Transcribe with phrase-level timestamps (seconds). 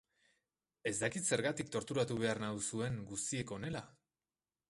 [0.91, 3.85] Ez dakit zergatik torturatu behar nauzuen guztiek honela?